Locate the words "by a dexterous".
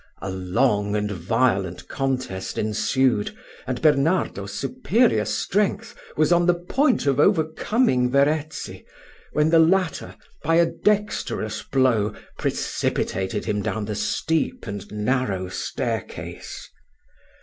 10.41-11.61